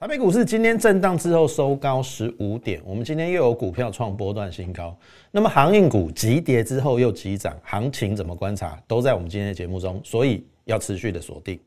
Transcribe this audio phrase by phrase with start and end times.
[0.00, 4.96] 台北股市今天震荡之后收高十五点，我们今天又有股票创波段新高。
[5.30, 11.60] 那么航运股急跌之后又急涨，行情怎么观察，都在我们今天的节目中，所以要持续的锁定。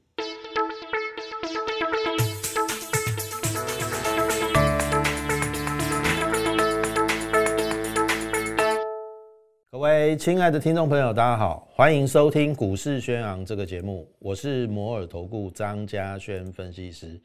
[9.69, 17.21] 各位亲爱的听众朋友，大家好，欢迎收听《股市宣昂》这个节目，我是摩尔投顾张家轩分析师。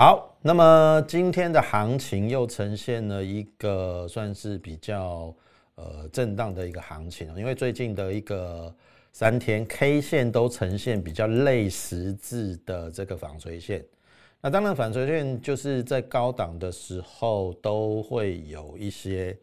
[0.00, 5.34] 好，那么今天的行情又呈现了一个算是比较
[5.74, 8.72] 呃震荡的一个行情因为最近的一个
[9.10, 13.84] 三天 K 线都呈现比较类十字的这个纺锤线。
[14.40, 19.36] 那当然，纺锤线就是在高档的时候都会有一些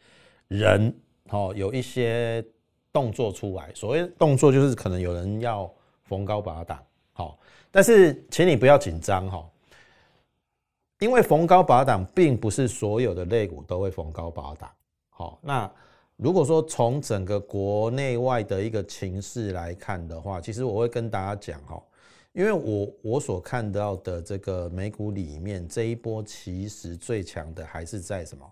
[0.48, 0.96] 人
[1.32, 2.42] 哦，有一些
[2.94, 3.70] 动作出来。
[3.76, 5.70] 所谓动作就是可能有人要
[6.06, 6.82] 逢高把它打
[7.12, 7.38] 好，
[7.72, 9.46] 但是请你不要紧张哈。
[11.00, 14.72] 因为逢高拔档，并不是所有的类股都会逢高拔档。
[15.10, 15.70] 好，那
[16.16, 21.82] 如果说从整个国内外的一个情势来看的话，其实我会跟大家讲哈，
[22.32, 28.50] 因为我我所看到的这个美股里面，这一波其实最强的还是在什么？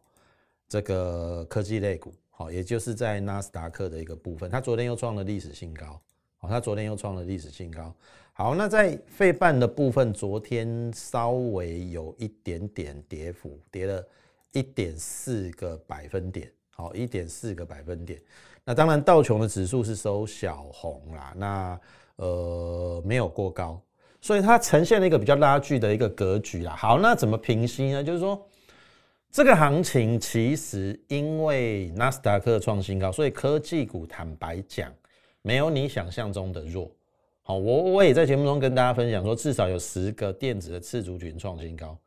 [0.68, 6.00] 这个科技类股，好，也就是在纳斯达克的一个部分，它昨天又创了历史新高。
[6.38, 7.94] 好，它昨天又创了历史新高。
[8.36, 14.04] 好，那在费半的部分，昨天稍微有一点点跌幅，跌了
[14.52, 16.52] 一点四个百分点。
[16.72, 18.20] 好，一点四个百分点。
[18.66, 21.80] 那当然，道琼的指数是收小红啦，那
[22.16, 23.80] 呃没有过高，
[24.20, 26.76] 所以它呈现了一个比较拉锯的一个格局啦。
[26.76, 28.04] 好，那怎么平息呢？
[28.04, 28.44] 就是说，
[29.30, 34.92] 这个行情其实因为纳斯达克创新高，所以科技股坦白讲，
[35.44, 36.92] 没有你想象中的弱。
[37.46, 41.98] 好，我我也在节目中跟大家分享说，至少有十个电子的次族群创新高，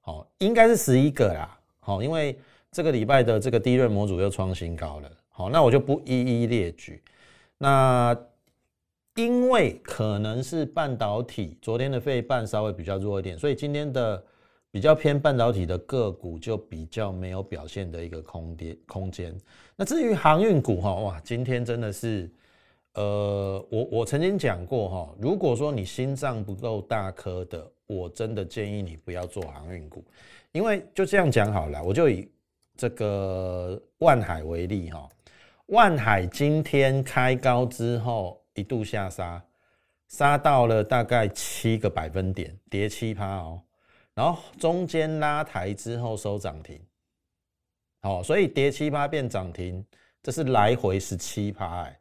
[0.00, 1.58] 好，应该是十一个啦。
[1.80, 2.38] 好，因为
[2.70, 5.10] 这个礼拜的这个低润模组又创新高了。
[5.30, 7.02] 好，那我就不一一列举。
[7.58, 8.16] 那
[9.16, 14.24] 因为可能是半导体，昨天的费半稍微比较弱一点，所以今天的
[14.70, 19.36] 比较偏半导体的个股就比较没有表现的一个空跌空间。
[19.74, 22.30] 那至于航运股哈，哇，今天真的是。
[22.94, 30.04] 呃，我我曾经讲过哈，如果说你心脏不够大颗的，我真的建议你不要做航运股，
[30.52, 32.30] 因为就这样讲好了，我就以
[32.76, 35.08] 这个万海为例哈，
[35.66, 39.44] 万海今天开高之后一度下杀，
[40.06, 43.60] 杀到了大概七个百分点，跌七趴哦，
[44.14, 46.80] 然后中间拉抬之后收涨停，
[48.02, 49.84] 好，所以跌七趴变涨停，
[50.22, 51.98] 这是来回十七趴哎。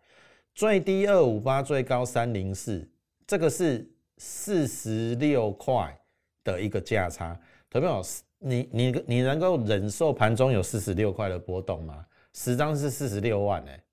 [0.54, 2.88] 最低二五八，最高三零四，
[3.26, 3.88] 这个是
[4.18, 5.98] 四十六块
[6.44, 7.38] 的一个价差。
[7.70, 8.02] 投票，
[8.38, 12.06] 你你你能够忍受盘中有四十六块的波动吗？
[12.34, 13.84] 十张是四十六万哎，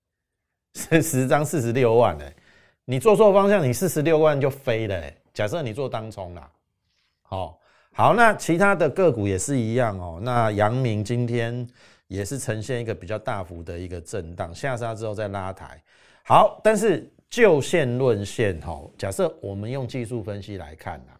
[0.75, 2.35] 是 十张四十六万哎，
[2.85, 5.15] 你做错方向，你四十六万就飞了哎。
[5.33, 6.51] 假设你做当冲啦，
[7.23, 7.59] 好，
[7.93, 10.19] 好，那其他的个股也是一样哦。
[10.21, 11.67] 那阳明今天
[12.07, 15.81] 也是呈现一个比较大幅的一个震荡，下杀之后再拉抬。
[16.23, 21.11] 好，但是就线论线哈，假设我们用技术分析来看呐，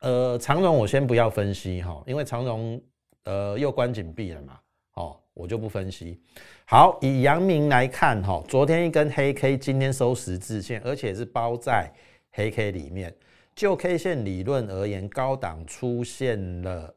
[0.00, 2.80] 呃，长荣我先不要分析哈，因为长荣
[3.24, 4.60] 呃又关紧闭了嘛，
[4.94, 6.20] 哦，我就不分析。
[6.66, 11.90] 好，以阳明来看哈，昨天一根黑 K，今天收十字线，而且是包在
[12.32, 13.14] 黑 K 里面。
[13.54, 16.94] 就 K 线理论而言，高档出现了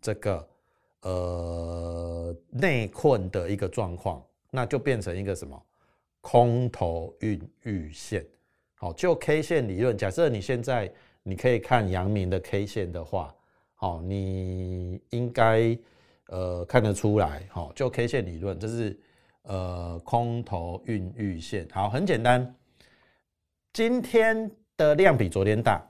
[0.00, 0.48] 这个
[1.02, 5.60] 呃内困的一个状况，那就变成一个什么？
[6.30, 8.22] 空头孕育线，
[8.74, 13.34] 好，就 K 线理论，假设你现在你可以看阳明的 K 线的话，
[13.72, 15.74] 好，你应该
[16.26, 19.00] 呃看得出来，好，就 K 线理论，这是
[19.44, 22.54] 呃空头孕育线，好，很简单，
[23.72, 25.82] 今天的量比昨天大，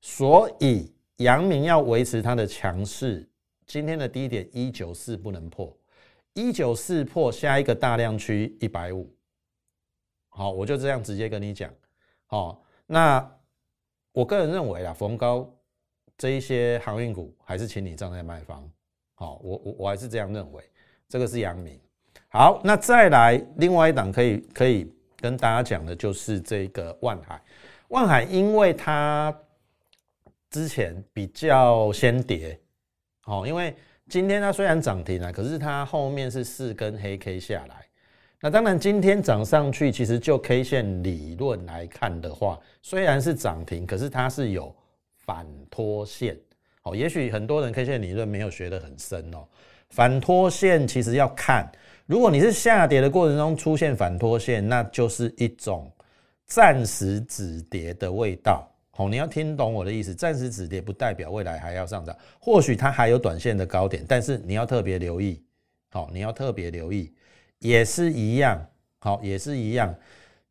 [0.00, 3.24] 所以阳明要维持它的强势，
[3.64, 5.72] 今天的低点一九四不能破，
[6.34, 9.08] 一九四破下一个大量区一百五。
[10.28, 11.70] 好，我就这样直接跟你讲。
[12.26, 13.28] 好，那
[14.12, 15.48] 我个人认为啊，逢高
[16.16, 18.68] 这一些航运股还是请你站在卖方。
[19.14, 20.62] 好，我我我还是这样认为。
[21.08, 21.80] 这个是阳明。
[22.28, 27.42] 好，那再来另外一档可以可以跟大家讲的就是这个万海。
[27.88, 29.34] 万海因为它
[30.50, 32.60] 之前比较先跌，
[33.22, 33.74] 好，因为
[34.08, 37.87] 今天它虽然涨停了，可是它后面是四根黑 K 下来。
[38.40, 44.72] 那当然，今天涨上去，其实就 K 线理论来看的话，虽然是涨停，可是它是有
[45.16, 46.38] 反拖线，
[46.80, 49.44] 好，也许很多人 K 线理论没有学得很深哦。
[49.90, 51.68] 反拖线其实要看，
[52.06, 55.90] 如果你是下跌的过程中出现反拖线，那就是一种
[56.46, 58.70] 暂时止跌的味道。
[58.90, 65.42] 好，你要听懂我的意思，暂时止跌不代表未来还要上涨，或许它还有短线的高点，但是你要特别留意。
[65.90, 67.12] 好，你要特别留意，
[67.58, 68.64] 也是一样。
[69.00, 69.94] 好，也是一样。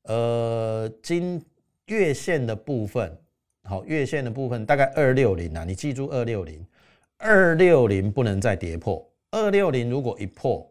[0.04, 1.44] 呃，今
[1.88, 3.18] 月线的部分，
[3.64, 6.66] 好，月线的部分大概二六零啊，你记住二六零，
[7.18, 9.06] 二六零不能再跌破。
[9.32, 10.66] 二六零如果一破，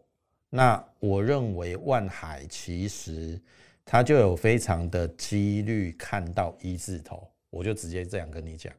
[0.48, 3.38] 那我认为万海其实
[3.84, 8.72] 它就有非常的几率看到一字头，我就直接这样跟你讲，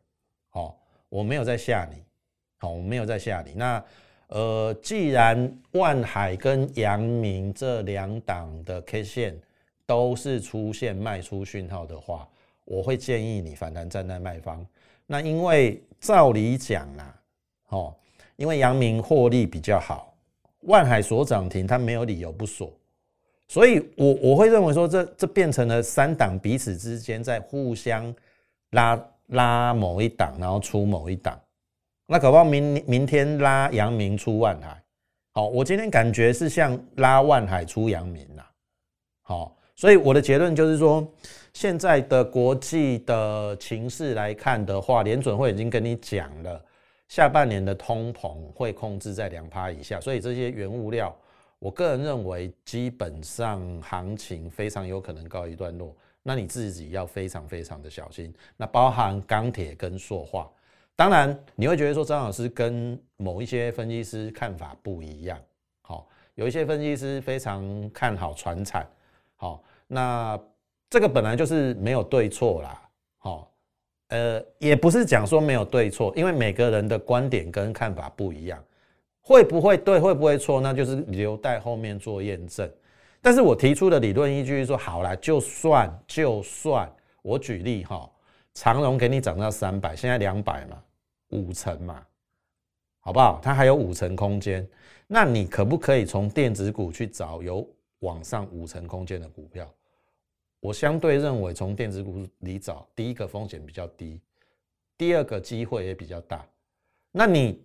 [0.50, 2.02] 好，我没有在吓你，
[2.58, 3.54] 好，我没有在吓你。
[3.54, 3.84] 那
[4.28, 9.40] 呃，既然万海跟阳明这两档的 K 线
[9.86, 12.28] 都是出现卖出讯号的话，
[12.66, 14.66] 我会建议你反弹站在卖方。
[15.06, 17.22] 那因为照理讲啊，
[17.70, 17.96] 哦。
[18.36, 20.14] 因为阳明获利比较好，
[20.68, 22.72] 万海锁涨停，它没有理由不锁，
[23.48, 28.14] 所以我我会认为说，这这变成了三档彼此之间在互相
[28.74, 31.36] 拉拉某一档，然后出某一档，
[32.10, 34.82] 那搞不好明明天拉阳明出万海，
[35.34, 38.50] 好，我今天感觉是像拉万海出阳明啦，
[39.24, 41.06] 好，所以我的结论就是说，
[41.54, 46.64] 现在的国际的情势来看的话，联准会已经跟你讲了。
[47.10, 51.16] 下半年的通膨会控制在两趴以下，所以这些原物料，
[51.60, 55.96] 我个人认为基本上行情非常有可能告一段落。
[56.24, 58.34] 那你自己要非常非常的小心。
[58.58, 60.50] 那包含钢铁跟塑化，
[60.98, 65.40] 当然你会觉得说张老师跟某一些分析师看法不一样。
[65.82, 66.06] 好，
[66.36, 68.86] 有一些分析师非常看好船产。
[69.38, 70.38] 好，那
[70.90, 72.82] 这个本来就是没有对错啦。
[73.20, 73.50] 好。
[74.10, 78.58] 呃，也不是讲说没有对错，因为每个人的观点跟看法不一样，
[79.20, 82.72] 会不会对，会不会错，那就是留待后面做验证。
[83.22, 86.90] 但是我提出的理论依据是说，好了，就算就算
[87.22, 88.10] 我举例哈，
[88.54, 90.82] 长荣给你涨到三百，现在两百嘛，
[91.30, 92.06] 五成嘛，
[93.00, 93.40] 好不好？
[93.42, 94.68] 它还有五成空间，
[95.08, 97.68] 那你可不可以从电子股去找有
[98.00, 99.68] 往上五成空间的股票？
[100.60, 104.20] 我相对认为，从电子股里找，第一个风险比较低，
[104.98, 106.46] 第二个机会也比较大。
[107.12, 107.64] 那你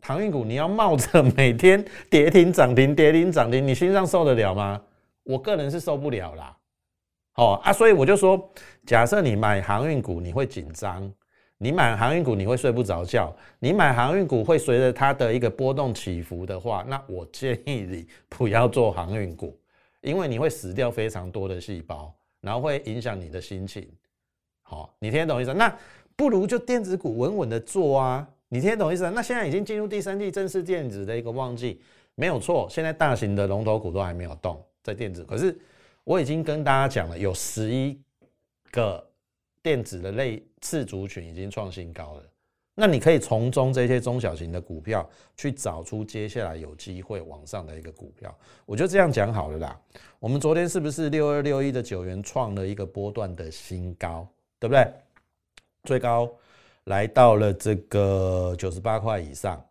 [0.00, 4.82] 航运股，你要冒着每天跌停涨停、跌停涨停，你心上受得了吗？
[5.22, 6.56] 我个人是受不了啦。
[7.36, 8.50] 哦啊，所以我就说，
[8.86, 11.10] 假设你买航运股，你会紧张；
[11.64, 19.58] 你买航运股，你会睡不着觉；你买航运股会随着它的一个波动起伏的话，那我建议你不要做航运股。
[20.02, 23.88] 因为你会死掉非常多的细胞，然后会影响你的心情。
[24.60, 25.54] 好，你听得懂意思？
[25.54, 25.74] 那
[26.14, 28.28] 不如就电子股稳稳的做啊！
[28.50, 29.10] 你听得懂意思？
[29.10, 31.80] 那现在已经进入第三季正式电子的一个旺季，
[32.14, 32.66] 没有错。
[32.68, 35.58] 现在大型的龙头股都还没有动在电子，可是
[36.04, 37.98] 我已经跟大家讲了，有十一
[38.70, 39.02] 个
[39.64, 42.22] 电子的类次族群已经创新高了。
[42.76, 49.80] 那你可以从中这些中小型的股票去找出接下来有机会往上的一个股票，我就这样讲好了啦。
[50.18, 54.28] 我们昨天是不是六二六一的九元创了一个波段的新高，
[54.58, 54.86] 对不对？
[55.84, 56.30] 最高
[56.84, 59.64] 来到了这个九十八块以上，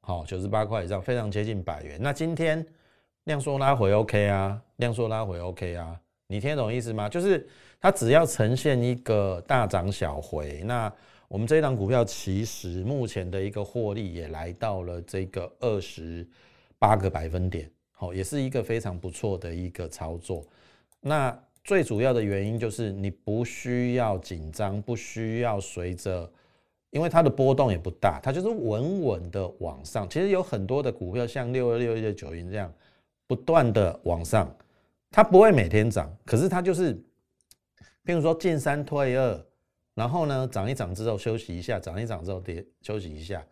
[0.00, 2.00] 好，九十八块以上，非常接近百元。
[2.02, 2.66] 那今天
[3.24, 7.06] 量缩拉回 OK 啊，量缩拉回 OK 啊，你听懂意思吗？
[7.06, 7.46] 就是
[7.80, 10.92] 它只要呈现一个大涨小回，那。
[11.28, 16.24] 我们这一档股票其实目前的一个获利也来到了这个二十
[16.78, 20.44] 八个百分点，好，也是一个非常不错的一个操作。
[21.00, 26.30] 那最主要的原因就是你不需要紧张，不需要随着，
[26.90, 30.08] 因为它的波动也不大，它就是稳稳的往上。
[30.08, 32.72] 其实有很多的股票像六二六一的九云这样，
[33.26, 34.48] 不断的往上，
[35.10, 36.96] 它不会每天涨，可是它就是，
[38.06, 39.46] 譬如说进三退二。
[39.94, 43.42] 然后呢，涨一涨之后休息一下，涨一涨之后跌休息一下。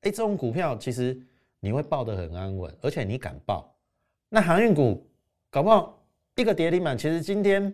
[0.00, 1.16] 哎，这种股票其实
[1.60, 3.72] 你会抱得很安稳，而且你敢抱。
[4.28, 5.06] 那航运股
[5.48, 5.96] 搞不好
[6.34, 7.72] 一个跌停板，其实今天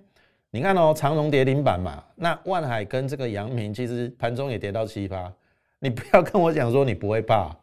[0.50, 5.32] 你看哦，长荣跌停板嘛，那万海跟这个阳明其实盘中也跌到七八。
[5.78, 7.56] 你不要跟我讲说你不会怕，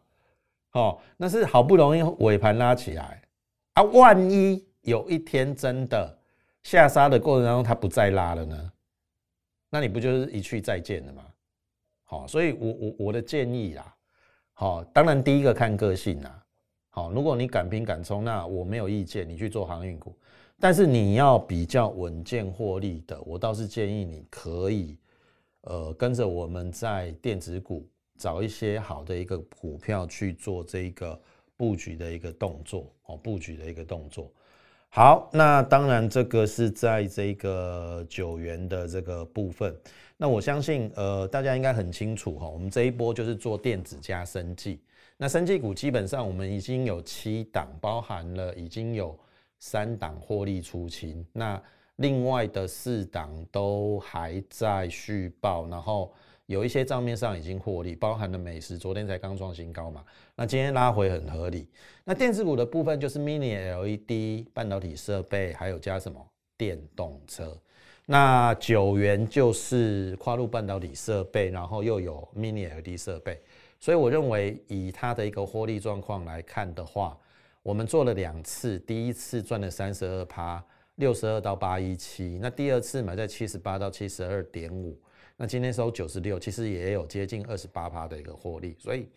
[0.72, 3.22] 哦，那是好不容易尾盘拉起来
[3.74, 6.18] 啊，万一有一天真的
[6.66, 8.72] 下杀的过程当中它不再拉了呢？
[9.70, 11.24] 那你不就是一去再见了吗？
[12.06, 13.96] 好，所以我我我的建议啦，
[14.54, 16.44] 好，当然第一个看个性啦，
[16.90, 20.18] 好，如果你敢拼敢冲，那我没有意见，你去做航运股，
[20.60, 24.98] 但是你要比较稳健获利的，我倒是建议你可以，
[25.62, 31.22] 呃，跟着我们在电子股，找一些好的一个股票去做这个
[31.56, 34.34] 布局的一个动作哦，布局的一个动作。
[34.96, 39.76] 好，那当然这个是在这个九元的这个部分。
[40.16, 44.80] 那我相信，呃，大家应该很清楚哈，我们这一波就是做电子加生技。
[45.18, 49.20] 那生技股基本上我们已经有七档，包含了已经有
[49.60, 51.62] 三档获利出清，那
[51.98, 56.14] 另外的四档都还在续报，然后。
[56.48, 60.04] 有一些账面上已经获利，包含了美食，昨天才刚创新高嘛，
[60.36, 61.68] 那今天拉回很合理。
[62.04, 66.24] 那电子股的部分就是 Mini LED 半导体设备，还有加什么
[66.56, 67.58] 电动车。
[68.06, 73.42] 那九元就是跨入半导体设备，然后又有 Mini LED 设备，
[73.80, 77.18] 所以我认为以它的一个获利状况来看的话，
[77.64, 80.64] 我们做了两次，第一次赚了三十二趴，
[80.98, 84.96] 六十二到八一七，那第二次买在七十八到七十二点五。
[85.38, 89.10] 那今天收九十六，其实也有接近二十八趴的一个获利，所以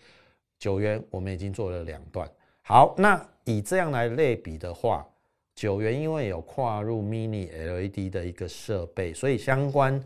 [0.58, 2.28] 九元我们已经做了两段。
[2.62, 5.06] 好，那以这样来类比的话，
[5.54, 10.02] 九元因为有跨入 Mini LED 的一个设备，所以相关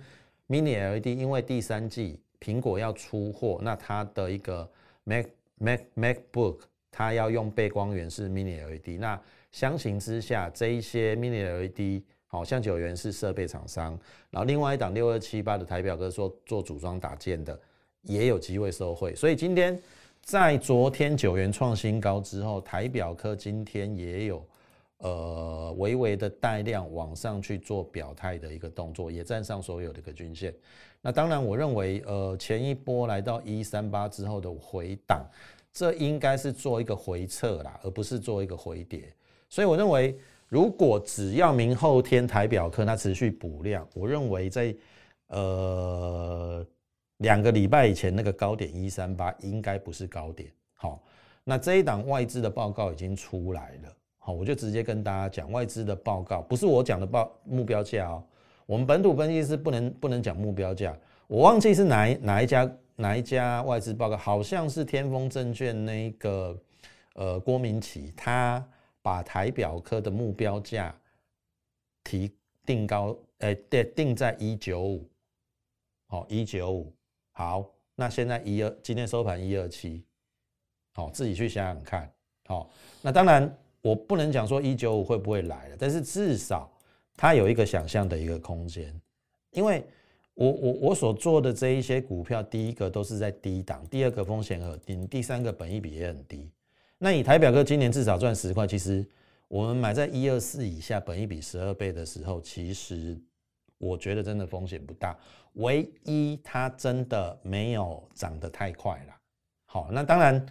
[0.49, 4.71] Mini LED 因为第三季苹果要出货，那它的一个
[5.05, 5.27] Mac
[5.57, 6.59] Mac MacBook
[6.91, 9.19] 它要用背光源是 Mini LED，那
[9.51, 12.03] 相形之下这一些 Mini LED。
[12.33, 13.91] 好像九元是设备厂商，
[14.31, 17.61] 然后另外一档六二七八的台表哥说做组装打件的
[18.05, 19.79] 也有机会收汇，所以今天
[20.23, 24.43] 在昨天九元创新高之后，台表科今天也有
[25.01, 30.55] 呃微微的带量往上去做表态的一个动作，也站上所有的一个均线。
[31.03, 35.23] 那当然，我认为呃前一波来到一三八之后的回档，
[35.71, 39.13] 这应该是做一个回撤啦，而不是做一个回跌。
[39.51, 40.17] 所以我认为。
[40.53, 44.77] 如果只要明后天台表科它持续补量，我认为在
[45.29, 46.63] 呃
[47.17, 50.53] 两个礼拜以前那个高点一三八应该不是高点。
[50.75, 51.03] 好，
[51.43, 53.97] 那这一档外资的报告已经出来了。
[54.19, 58.23] 好，我就直接跟大家讲外资的报告，不是我讲的报目标价哦。
[58.67, 60.95] 我们本土分析师不能不能讲目标价，
[61.29, 66.55] 我忘记是哪一哪一家哪一家外资报告，好像是天风证券那一个
[67.15, 68.63] 呃郭明奇他。
[69.03, 70.97] 把台表科的目标价
[72.05, 72.31] 提
[72.65, 75.11] 定高，诶，对，定在一九五，
[76.07, 76.93] 好，一九五，
[77.33, 80.05] 好，那现在一二，今天收盘一二七，
[80.95, 82.11] 好，自己去想想看，
[82.47, 86.71] 好，那当然我不能讲说一九五会不会来了，但是至少
[87.17, 88.95] 它有一个想象的一个空间，
[89.51, 89.85] 因为
[90.35, 96.51] 我我我所做的这一些股票，第一个都是在低档，第二个风险很低，第三个本益比也很低。
[97.05, 99.05] 那以台表哥今年至少赚十块，其实
[99.49, 103.21] 我们买在一二四以下，本一比十二倍的时候，其实
[103.79, 105.19] 我觉得真的风险不大。
[105.55, 109.17] 唯一它真的没有涨得太快了。
[109.67, 110.47] 好，那当然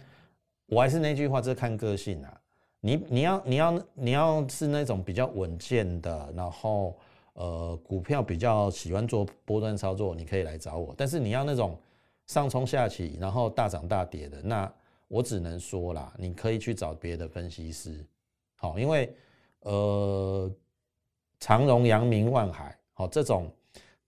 [0.66, 2.38] 我还是那句话，这看个性啊。
[2.82, 6.98] 你你要你要你要是那种比较稳健的，然后
[7.32, 10.94] 呃股票比较喜欢做波段操作，你可以来找我。
[10.98, 11.80] 但是你要那种
[12.26, 14.70] 上冲下起，然后大涨大跌的那。
[15.12, 18.02] 我只能说啦，你可以去找别的分析师，
[18.54, 19.14] 好，因为
[19.60, 20.50] 呃，
[21.38, 23.52] 长荣、阳明、万海，好这种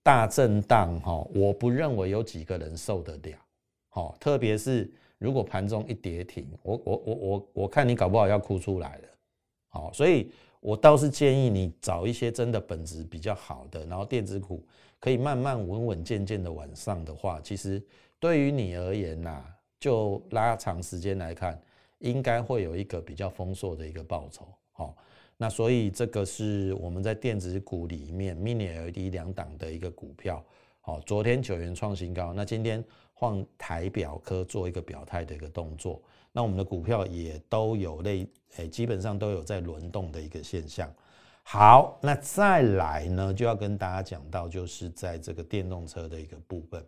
[0.03, 3.39] 大震荡，哈，我不认为有几个人受得了，
[3.91, 9.09] 好，特别是如果盘中一跌停，我我我我我看你搞不好要哭出来了，
[9.69, 14.67] 好，所以我倒是建议你找一些真的本质比较好的，然后电子股
[14.99, 17.83] 可以慢慢稳稳健健的往上的话，其实
[18.19, 19.45] 对于你而言呐。
[19.85, 21.61] 就拉长时间来看，
[21.99, 24.49] 应该会有一个比较丰硕的一个报酬。
[24.73, 24.97] 好，
[25.37, 30.43] 那所以这个是我们在电子股里面 Mini LED 两档的一个股票。
[30.81, 36.01] 好，昨天九元创新高，那今天换台表科做一个表态的一个动作。
[36.33, 38.27] 那我们的股票也都有类，
[38.57, 40.91] 诶，基本上都有在轮动的一个现象。
[41.43, 46.83] 好，那再来呢，就要跟大家讲到，就是在这个电动车的一个部分。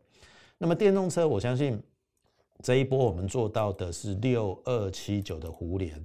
[0.57, 1.79] 那么电动车，我相信。
[2.63, 6.05] 这一波我们做到的是六二七九的湖联，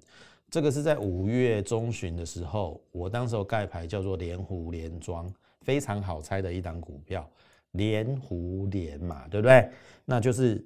[0.49, 5.31] 这个是在五月中旬的时候，我当时候盖牌叫做连湖连庄，
[5.61, 7.27] 非常好猜的一档股票，
[7.71, 9.69] 连湖连嘛，对不对？
[10.05, 10.63] 那就是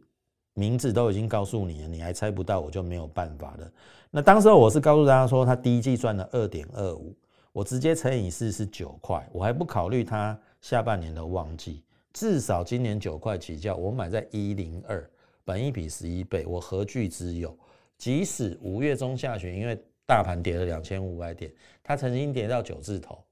[0.54, 3.72] 名字都已经告诉你了，你还猜不到，我就没有办法了。
[4.10, 7.15] 那当时候我是告诉大家说，它第一季赚了二点二五，
[7.54, 15.08] 我直接乘以四是九块，我还不考虑它下半年的旺季，至少今年九块起价，我买在一零二。
[15.46, 17.56] 本一比十一倍，我何惧之有？
[17.98, 23.24] 即使五月中下旬，因为大盘跌了两千五百点，它曾经跌到九字头，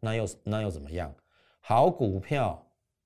[0.00, 1.14] 那又那又怎么样？
[1.60, 2.60] 好股票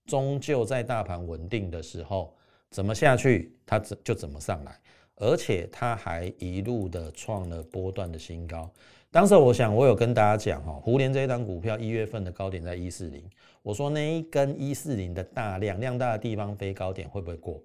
[0.06, 2.34] 终究在大盘稳定的时候，
[2.70, 4.78] 怎么下去它怎就怎么上来，
[5.16, 8.70] 而且它还一路的创了波段的新高。
[9.10, 13.28] 当时我想我有跟大家讲哈，胡联这一档股票一月份的高点在一四零，
[13.60, 17.60] 我说那一根一四零的大量量大的地方飞高点会不会过？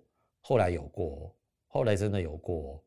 [0.47, 1.35] 后来有过，
[1.65, 2.79] 后来真的有过。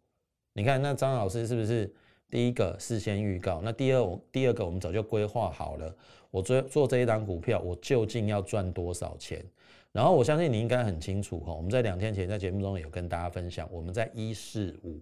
[0.52, 1.92] 你看那张老师是不是
[2.30, 3.60] 第一个事先预告？
[3.60, 5.92] 那第二我第二个我们早就规划好了，
[6.30, 9.44] 我做做这一档股票，我究竟要赚多少钱？
[9.90, 15.00] 然后我相信你应该很清楚哈，我们在两天前在节目中有跟大家分享，我们在一四五。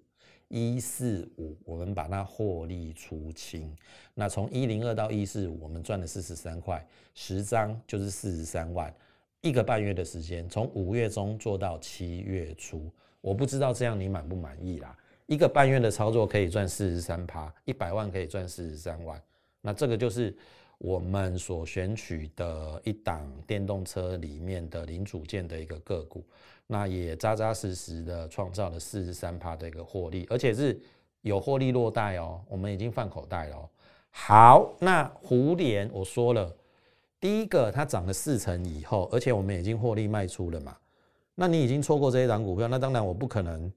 [0.48, 3.76] 一四五，我们把它获利出清。
[4.14, 8.94] 那从一零二到一四五，我们赚了四十三块，十张就是四十三万。
[9.46, 14.96] 一个半月的时间，从五月中做到七月初，我不知道这样你满不满意啦？
[15.26, 19.22] 一个半月的操作可以赚四十三趴，一百万可以赚四十三万。
[19.60, 20.36] 那这个就是
[20.78, 26.24] 我们所选取的一档电动车里面的零组件的一个个股。
[26.66, 30.76] 那也扎扎实实的创造了四十三趴的一个获利，而且是
[31.20, 33.70] 有获利落袋哦，我们已经放口袋了。
[34.10, 36.52] 好，那胡联我说了，
[37.20, 40.76] 第一个它涨了四成以后，而且我们已经获利卖出了嘛。
[41.34, 43.70] 那你已经错过这一档股票，那当然我不可能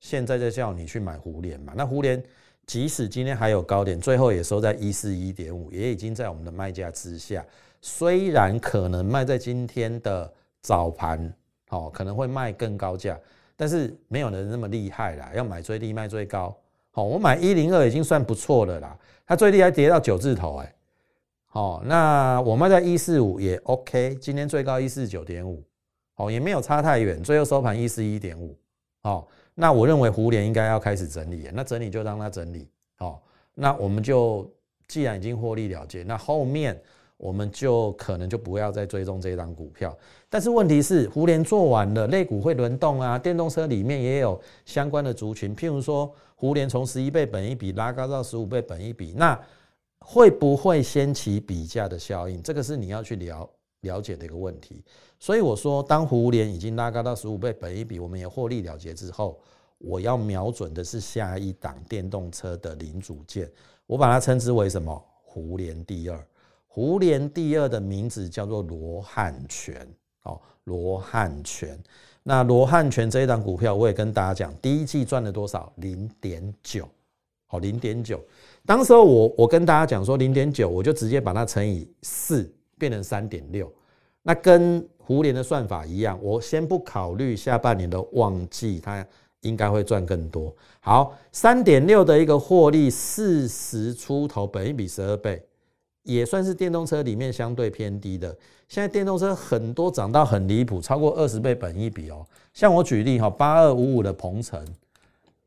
[0.00, 1.72] 现在再叫你去买胡联嘛。
[1.76, 2.22] 那胡联
[2.66, 7.44] 即使今天还有高点，最后也收在一四一点五，也已经在我们的卖价之下，
[7.80, 11.32] 虽然可能卖在今天的早盘。
[11.68, 13.18] 好，可能会卖更高价，
[13.56, 16.56] 但是没有人那么厉害啦，要买最低卖最高。
[16.92, 20.72] 好，我买一零二已经算不错了啦，它最低还跌到九字头哎。
[21.56, 25.64] 哦，那我卖在一四五也 OK，今天最高一四九点五，
[26.16, 28.54] 哦，也没有差太远，最后收盘一四一点五。
[29.04, 32.68] 哦，那我认为胡联应该要开始整理，那整理就让它整理。
[32.98, 33.22] 好，
[33.54, 34.46] 那我们就
[34.86, 36.78] 既然已经获利了结，那后面。
[37.18, 39.96] 我们就可能就不要再追踪这张股票，
[40.28, 49.40] 但是问题是，胡联做完了，类股会轮动啊，电动车里面也有相关的族群，譬如说，胡联从十一倍本一比拉高到十五倍本一比，那
[50.00, 52.42] 会不会掀起比价的效应？
[52.42, 53.48] 这个是你要去了
[53.80, 54.84] 了解的一个问题。
[55.18, 59.40] 所以我说，当胡联已经拉高到十五倍本一比，我们也获利了结之后，
[59.78, 63.50] 我要瞄准的是下一档电动车的零组件，
[63.86, 65.04] 我把它称之为什么？
[65.22, 66.26] 胡联第二。
[66.66, 69.86] 胡联第二的名字叫做罗汉拳，
[70.22, 71.78] 哦，罗汉拳。
[72.22, 75.72] 那罗汉拳这一档股票，我也跟大家讲，第一季赚了多少？
[75.76, 76.88] 零点九，
[77.46, 78.22] 好，零点九。
[78.66, 83.72] 当时候我我跟大家讲说零点九，我就直接把它乘以四，变成三点六。
[84.22, 89.06] 那跟胡联的算法一样，我先不考虑下半年的旺季，它
[89.42, 90.52] 应该会赚更多。
[90.80, 95.40] 好，三点六的一个获利，四十出头，本一比十二倍。
[96.02, 98.28] 也算是电动车里面相对偏低的。
[98.68, 102.24] 现在电动车很多涨到很离谱，超过二十倍本一比哦。
[102.54, 104.64] 像我举例哈，八二五五的鹏程，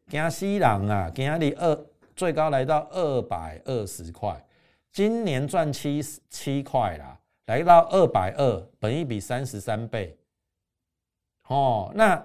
[0.10, 1.78] 加西朗啊，今日二
[2.20, 4.46] 最高来到二百二十块，
[4.92, 10.20] 今年赚七七块啦，来到二百二，本一比三十三倍。
[11.48, 12.22] 哦，那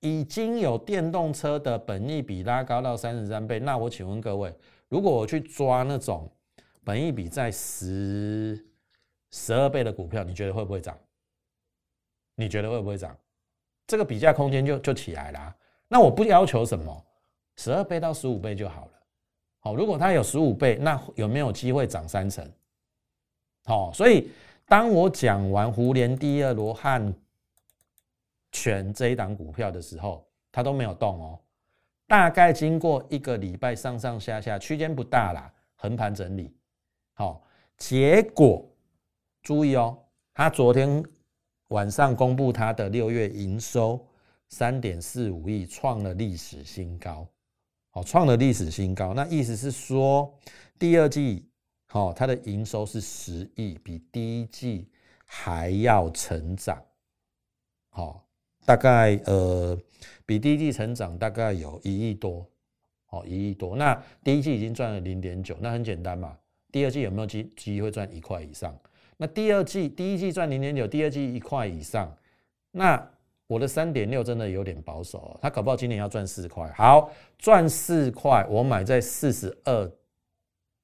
[0.00, 4.54] 已经有电动车的本益比拉高到三十三倍，那我请问各位，
[4.88, 6.30] 如果我去抓那种？
[6.84, 8.62] 本一比在十
[9.30, 10.94] 十二倍的股票，你觉得会不会涨？
[12.34, 13.16] 你觉得会不会涨？
[13.86, 15.56] 这个比价空间就就起来了。
[15.88, 17.06] 那我不要求什么，
[17.56, 18.92] 十二倍到十五倍就好了。
[19.68, 22.50] 好，如果它有十五倍，那有没有机会涨三成？
[23.66, 24.30] 好，所以
[24.64, 27.14] 当我讲完胡联第二罗汉
[28.50, 31.38] 全这一档股票的时候，它都没有动哦。
[32.06, 36.56] 大概经过一个礼拜上上下下，区间不大啦，横盘整理。
[37.12, 37.44] 好，
[37.76, 38.66] 结果
[39.42, 39.98] 注意哦，
[40.32, 41.04] 他昨天
[41.66, 44.02] 晚上公布他的六月营收
[44.48, 47.28] 三点四五亿，创了历史新高。
[48.02, 50.32] 创了历史新高，那意思是说
[50.78, 51.48] 第二季
[51.86, 54.88] 好，它的营收是十亿，比第一季
[55.24, 56.82] 还要成长。
[57.88, 58.26] 好，
[58.64, 59.78] 大概呃
[60.26, 62.46] 比第一季成长大概有一亿多。
[63.06, 63.74] 好，一亿多。
[63.74, 66.36] 那第一季已经赚了零点九，那很简单嘛。
[66.70, 68.78] 第二季有没有机机会赚一块以上？
[69.16, 72.14] 那第二季第一季赚零点九，第二季一块以上，
[72.70, 73.10] 那
[73.48, 76.70] 我的三点六真的有点保守哦，他搞不好今年要赚四块。
[76.76, 79.90] 好，赚四块，我买在四十二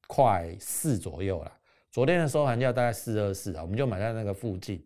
[0.09, 1.53] 块四左右了。
[1.91, 4.85] 昨天的收盘价大概四二四啊，我们就买在那个附近。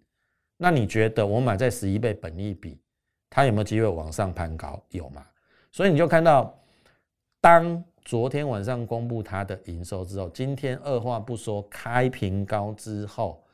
[0.56, 2.78] 那你觉得我买在十一倍本益比，
[3.30, 4.82] 它有没有机会往上攀高？
[4.90, 5.24] 有吗？
[5.72, 6.54] 所以你就看到
[7.40, 7.82] 当。
[8.04, 13.44] 昨天晚上公布它的营收之后，今天二话不说开平高之后，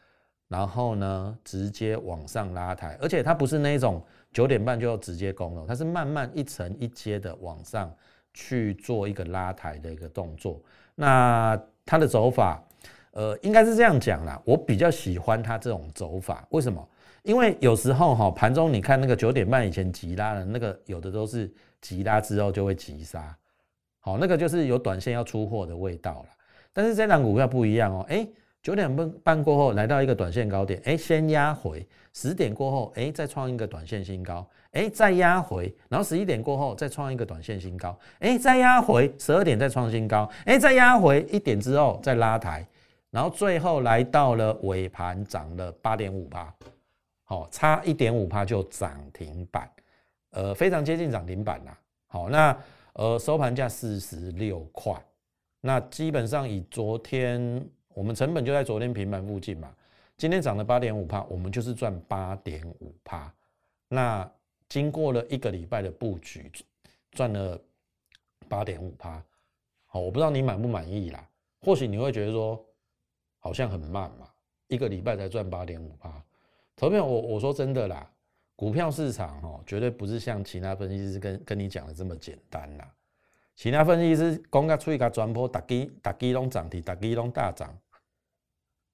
[0.55, 4.01] 然后呢直接往上拉抬，而且它不是那种
[4.33, 7.93] 九点半就直接攻了，它是慢慢一层一阶的往上
[8.33, 10.63] 去做一个拉抬的一个动作。
[10.95, 12.63] 那它的走法，
[13.11, 16.89] 呃，应该是这样讲啦，我比较喜欢它这种走法，为什么？
[17.25, 23.37] 因为有时候哈盘中你看那个九点半以前急拉的那个，有的都是急拉之后就会急杀，
[23.99, 26.27] 好，那个就是有短线要出货的味道了。
[26.73, 28.25] 但是这档股票不一样哦，哎，
[28.65, 42.67] 九点半半过后来到一个短线高点，哎，先压回，十点过后，哎，再创一个短线新高，哎，再压回，然后十一点过后再创一个短线新高，哎，再压回，十二点再创新高，哎，再压回一点之后再拉抬，
[43.11, 46.51] 然后最后来到了尾盘涨了八点五八。
[47.25, 49.71] 好，差一点五八就涨停板，
[50.31, 51.79] 呃，非常接近涨停板啦。
[52.07, 52.59] 好，那
[52.95, 54.95] 呃收盘价四十六块，
[55.61, 57.63] 那基本上以昨天
[57.95, 59.73] 我们成本就在昨天平盘附近嘛，
[60.17, 63.33] 今天涨了八点五帕，我们就是赚八点五帕。
[63.89, 64.29] 那
[64.69, 66.51] 经过了一个礼拜的布局，
[67.13, 67.59] 赚了
[68.49, 69.23] 八点五帕。
[69.87, 71.25] 好，我不知道你满不满意啦？
[71.61, 72.63] 或许你会觉得说
[73.39, 74.29] 好像很慢嘛，
[74.67, 76.23] 一个礼拜才赚八点五帕。
[76.75, 78.11] 投票，我我说真的啦，
[78.57, 82.93] 股票市场哦，绝对不是像其他分析师跟跟你讲的这么简单啦。
[83.55, 87.73] 其他分析师公开出一个转播，打基打基隆涨停，打基隆大涨，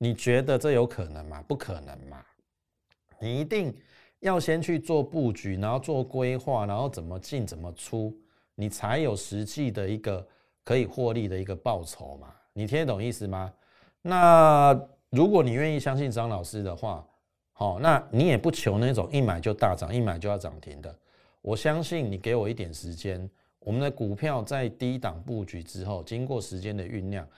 [0.03, 1.45] 你觉得这有可能吗？
[1.47, 2.25] 不可能嘛！
[3.19, 3.77] 你一定
[4.21, 8.17] 要先去做布局，然后做规划，然后怎么进怎么出，
[8.55, 10.27] 你才有实际的一个
[10.65, 12.35] 可以获利的一个报酬嘛？
[12.55, 13.53] 你听得懂意思吗？
[14.01, 14.73] 那
[15.11, 17.07] 如果你愿意相信张老师的话，
[17.53, 20.99] 好，那你也不求那种一买就大涨，一买就要涨停的。
[21.43, 27.29] 我相信你给我一点时间，我们的股票在低档布局之后，经过时间的酝酿，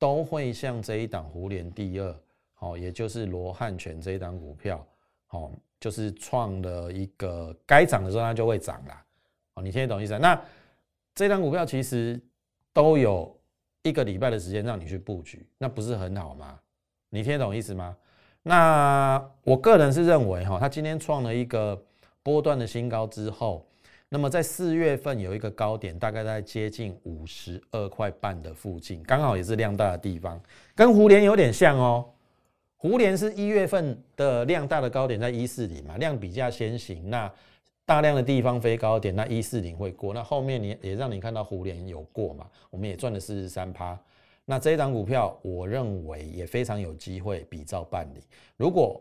[0.00, 2.20] 都会像这一档湖联第二，
[2.54, 4.84] 好，也就是罗汉拳这一档股票，
[5.26, 9.04] 好，就是创了一个该涨的时候它就会涨啦。
[9.54, 10.18] 好，你听得懂意思？
[10.18, 10.42] 那
[11.14, 12.18] 这档股票其实
[12.72, 13.38] 都有
[13.82, 16.58] 一个礼拜的时间让你去布局，那不是很好吗？
[17.10, 17.96] 你听得懂意思吗？
[18.42, 21.80] 那我个人是认为哈，它今天创了一个
[22.22, 23.66] 波段的新高之后，
[24.12, 30.38] 那么在四月份有一个高点，大概在接近五十二块半的附近，刚好也是量大的地方，
[30.74, 32.04] 跟胡联有点像哦。
[32.76, 37.32] 胡联是一月份的量大的高点在一四零嘛，量比较先行，那
[37.86, 43.96] 大量的地方飞高点，那一四零会过，那后面你也让你看到胡联有过嘛，我们也赚了四十三趴。
[44.44, 48.24] 那这一档股票，我认为也非常有机会比照办理。
[48.56, 49.00] 如果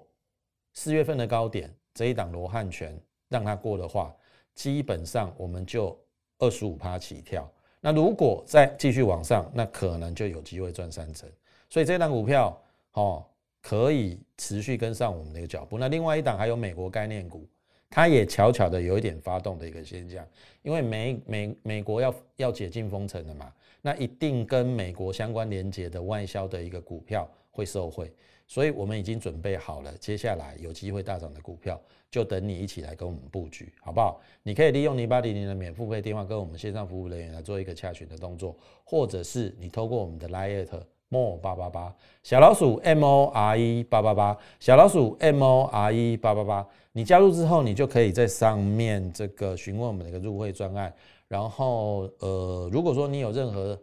[0.73, 2.95] 四月份的高点这一档罗汉拳
[3.27, 4.13] 让它过的话，
[4.55, 5.97] 基本上我们就
[6.38, 7.49] 二十五趴起跳。
[7.81, 11.29] 那如果再继续往上，那可能就有机会赚三成。
[11.69, 12.62] 所以这档股票
[12.93, 13.25] 哦，
[13.62, 15.77] 可以持续跟上我们的一个脚步。
[15.77, 17.47] 那另外一档还有美国概念股，
[17.89, 20.27] 它也巧巧的有一点发动的一个现象，
[20.62, 23.53] 因为美美美国要要解禁封城了嘛。
[23.81, 28.12] 那一定跟美国相关联结的外销的一个股票会受惠，
[28.49, 34.19] 所以我们已经准备好了，接下来有机会大涨的股票，就等你一起来跟我们布局，好不好？
[34.41, 40.65] 你可以利用零八零零的免付费电话跟我们线上服务人员来做一个洽询的动作，或者是你透过我们的 Line
[41.09, 50.91] more 八八八小老鼠 M O R E 八八八小老鼠 M O R E 八八八，你加入之后，你就可以在上面这个询问我们的一个入会专案。
[51.27, 53.79] 然后，呃，如果说你有任何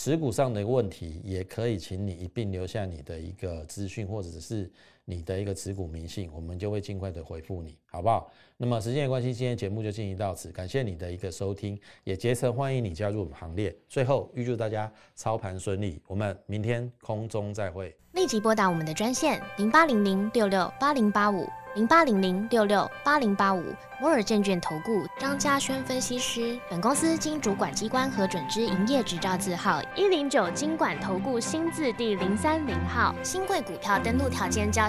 [0.00, 4.70] 持股上的问题，也可以请你一并留下你的一个资讯，或者是
[5.10, 8.30] 你的一个持股明信，我们就会尽快的回复你，好不好？
[8.58, 13.74] 那么时间的关系，今天节目就进行到此，感谢你的一个收听，也竭诚欢迎你加入我们行列。
[13.88, 17.96] 最后预祝大家操盘顺利，我们明天空中再会。
[18.12, 21.48] 立即拨打我们的专线零八零零六六八零八五。
[21.74, 23.62] 零八零零六六八零八五
[24.00, 33.14] 摩尔证券投顾张嘉轩分析师，本公司经主管机关核准之营业执照字号一零九金管投顾新字第零三零号。
[33.22, 34.88] 新贵股票登录条件较